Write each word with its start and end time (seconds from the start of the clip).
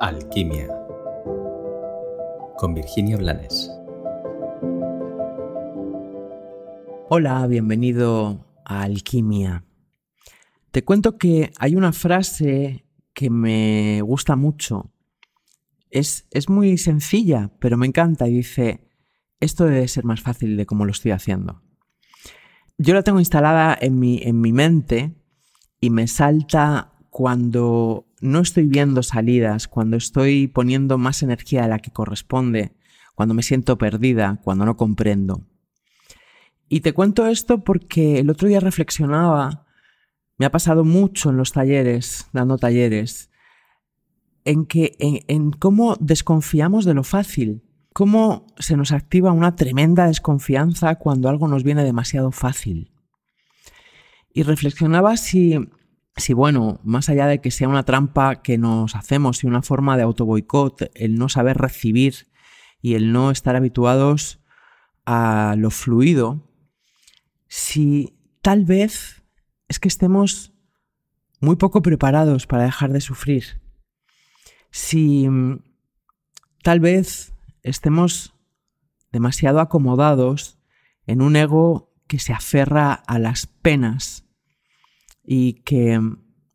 Alquimia 0.00 0.68
con 2.56 2.72
Virginia 2.72 3.16
Blanes. 3.16 3.68
Hola, 7.08 7.44
bienvenido 7.48 8.46
a 8.64 8.82
Alquimia. 8.82 9.64
Te 10.70 10.84
cuento 10.84 11.18
que 11.18 11.50
hay 11.58 11.74
una 11.74 11.92
frase 11.92 12.84
que 13.12 13.28
me 13.28 14.00
gusta 14.02 14.36
mucho. 14.36 14.92
Es, 15.90 16.28
es 16.30 16.48
muy 16.48 16.78
sencilla, 16.78 17.50
pero 17.58 17.76
me 17.76 17.86
encanta 17.86 18.28
y 18.28 18.34
dice, 18.34 18.88
esto 19.40 19.64
debe 19.64 19.88
ser 19.88 20.04
más 20.04 20.20
fácil 20.20 20.56
de 20.56 20.66
cómo 20.66 20.84
lo 20.84 20.92
estoy 20.92 21.10
haciendo. 21.10 21.60
Yo 22.76 22.94
la 22.94 23.02
tengo 23.02 23.18
instalada 23.18 23.76
en 23.80 23.98
mi, 23.98 24.20
en 24.22 24.40
mi 24.40 24.52
mente 24.52 25.16
y 25.80 25.90
me 25.90 26.06
salta 26.06 26.92
cuando 27.10 28.07
no 28.20 28.40
estoy 28.40 28.66
viendo 28.66 29.02
salidas, 29.02 29.68
cuando 29.68 29.96
estoy 29.96 30.48
poniendo 30.48 30.98
más 30.98 31.22
energía 31.22 31.62
de 31.62 31.68
la 31.68 31.78
que 31.78 31.90
corresponde, 31.90 32.72
cuando 33.14 33.34
me 33.34 33.42
siento 33.42 33.78
perdida, 33.78 34.40
cuando 34.42 34.64
no 34.64 34.76
comprendo. 34.76 35.46
Y 36.68 36.80
te 36.80 36.92
cuento 36.92 37.26
esto 37.26 37.64
porque 37.64 38.18
el 38.18 38.30
otro 38.30 38.48
día 38.48 38.60
reflexionaba, 38.60 39.66
me 40.36 40.46
ha 40.46 40.50
pasado 40.50 40.84
mucho 40.84 41.30
en 41.30 41.36
los 41.36 41.52
talleres, 41.52 42.28
dando 42.32 42.58
talleres, 42.58 43.30
en 44.44 44.66
que 44.66 44.96
en 45.00 45.50
cómo 45.50 45.96
desconfiamos 45.98 46.84
de 46.84 46.94
lo 46.94 47.04
fácil, 47.04 47.62
cómo 47.92 48.46
se 48.58 48.76
nos 48.76 48.92
activa 48.92 49.32
una 49.32 49.56
tremenda 49.56 50.06
desconfianza 50.06 50.94
cuando 50.96 51.28
algo 51.28 51.48
nos 51.48 51.64
viene 51.64 51.84
demasiado 51.84 52.30
fácil. 52.30 52.92
Y 54.32 54.44
reflexionaba 54.44 55.16
si 55.16 55.58
si 56.18 56.32
bueno, 56.32 56.80
más 56.84 57.08
allá 57.08 57.26
de 57.26 57.40
que 57.40 57.50
sea 57.50 57.68
una 57.68 57.84
trampa 57.84 58.42
que 58.42 58.58
nos 58.58 58.94
hacemos 58.94 59.42
y 59.42 59.46
una 59.46 59.62
forma 59.62 59.96
de 59.96 60.02
autoboicot, 60.02 60.90
el 60.94 61.16
no 61.16 61.28
saber 61.28 61.58
recibir 61.58 62.28
y 62.80 62.94
el 62.94 63.12
no 63.12 63.30
estar 63.30 63.56
habituados 63.56 64.40
a 65.06 65.54
lo 65.56 65.70
fluido, 65.70 66.44
si 67.46 68.18
tal 68.42 68.64
vez 68.64 69.22
es 69.68 69.78
que 69.78 69.88
estemos 69.88 70.52
muy 71.40 71.56
poco 71.56 71.82
preparados 71.82 72.46
para 72.46 72.64
dejar 72.64 72.92
de 72.92 73.00
sufrir, 73.00 73.60
si 74.70 75.28
mm, 75.28 75.62
tal 76.62 76.80
vez 76.80 77.32
estemos 77.62 78.34
demasiado 79.12 79.60
acomodados 79.60 80.58
en 81.06 81.22
un 81.22 81.36
ego 81.36 81.94
que 82.06 82.18
se 82.18 82.32
aferra 82.32 82.92
a 82.92 83.18
las 83.18 83.46
penas 83.46 84.27
y 85.30 85.60
que 85.64 86.00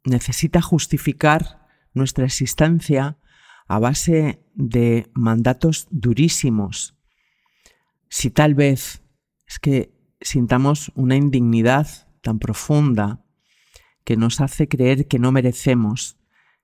necesita 0.03 0.59
justificar 0.59 1.67
nuestra 1.93 2.25
existencia 2.25 3.19
a 3.67 3.77
base 3.77 4.43
de 4.55 5.11
mandatos 5.13 5.87
durísimos. 5.91 6.95
Si 8.09 8.31
tal 8.31 8.55
vez 8.55 9.03
es 9.45 9.59
que 9.59 9.93
sintamos 10.21 10.91
una 10.95 11.15
indignidad 11.15 11.87
tan 12.21 12.39
profunda 12.39 13.23
que 14.03 14.17
nos 14.17 14.41
hace 14.41 14.67
creer 14.67 15.07
que 15.07 15.19
no 15.19 15.31
merecemos 15.31 16.17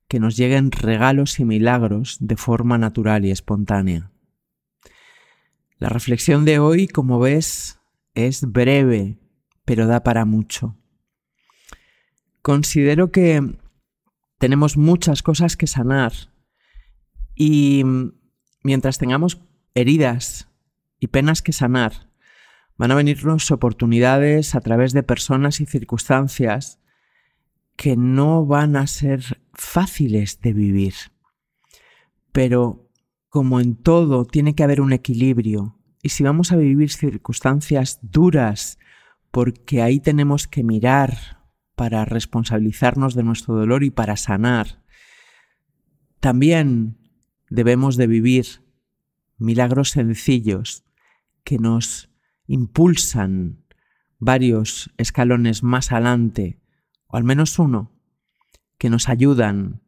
que 0.07 0.19
nos 0.19 0.35
lleguen 0.35 0.71
regalos 0.71 1.39
y 1.39 1.45
milagros 1.45 2.17
de 2.19 2.37
forma 2.37 2.79
natural 2.79 3.23
y 3.23 3.29
espontánea. 3.29 4.11
La 5.77 5.89
reflexión 5.89 6.43
de 6.43 6.57
hoy, 6.57 6.87
como 6.87 7.19
ves, 7.19 7.79
es 8.15 8.51
breve, 8.51 9.19
pero 9.63 9.85
da 9.85 10.01
para 10.01 10.25
mucho. 10.25 10.78
Considero 12.41 13.11
que 13.11 13.41
tenemos 14.37 14.77
muchas 14.77 15.21
cosas 15.21 15.57
que 15.57 15.67
sanar 15.67 16.13
y 17.35 17.83
mientras 18.63 18.97
tengamos 18.97 19.41
heridas 19.75 20.47
y 20.99 21.07
penas 21.07 21.41
que 21.41 21.53
sanar, 21.53 22.09
van 22.77 22.91
a 22.91 22.95
venirnos 22.95 23.51
oportunidades 23.51 24.55
a 24.55 24.61
través 24.61 24.93
de 24.93 25.03
personas 25.03 25.59
y 25.59 25.65
circunstancias 25.65 26.79
que 27.75 27.95
no 27.95 28.45
van 28.45 28.75
a 28.75 28.87
ser 28.87 29.41
fáciles 29.53 30.41
de 30.41 30.53
vivir. 30.53 30.93
Pero 32.31 32.89
como 33.29 33.59
en 33.59 33.75
todo 33.75 34.25
tiene 34.25 34.55
que 34.55 34.63
haber 34.63 34.81
un 34.81 34.91
equilibrio 34.91 35.77
y 36.01 36.09
si 36.09 36.23
vamos 36.23 36.51
a 36.51 36.55
vivir 36.55 36.89
circunstancias 36.91 37.99
duras 38.01 38.79
porque 39.31 39.81
ahí 39.81 39.99
tenemos 39.99 40.47
que 40.47 40.63
mirar 40.63 41.38
para 41.79 42.03
responsabilizarnos 42.03 43.15
de 43.15 43.23
nuestro 43.23 43.55
dolor 43.55 43.85
y 43.85 43.89
para 43.89 44.17
sanar. 44.17 44.83
También 46.19 46.97
debemos 47.49 47.95
de 47.95 48.05
vivir 48.05 48.65
milagros 49.37 49.91
sencillos 49.91 50.83
que 51.45 51.57
nos 51.57 52.09
impulsan 52.47 53.63
varios 54.17 54.91
escalones 54.97 55.63
más 55.63 55.93
adelante, 55.93 56.59
o 57.07 57.15
al 57.15 57.23
menos 57.23 57.57
uno, 57.59 57.93
que 58.77 58.89
nos 58.89 59.07
ayudan 59.07 59.81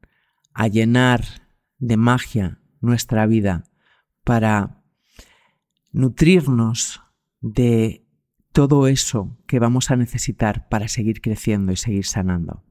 a 0.53 0.69
llenar 0.69 1.25
de 1.77 1.97
magia 1.97 2.61
nuestra 2.79 3.25
vida 3.25 3.65
para 4.23 4.81
nutrirnos 5.91 7.01
de 7.41 8.05
todo 8.51 8.87
eso 8.87 9.37
que 9.47 9.59
vamos 9.59 9.91
a 9.91 9.95
necesitar 9.95 10.67
para 10.69 10.87
seguir 10.87 11.21
creciendo 11.21 11.71
y 11.71 11.77
seguir 11.77 12.05
sanando. 12.05 12.63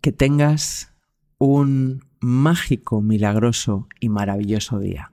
Que 0.00 0.12
tengas 0.12 0.94
un 1.38 2.04
mágico, 2.20 3.00
milagroso 3.00 3.88
y 3.98 4.08
maravilloso 4.08 4.78
día. 4.78 5.12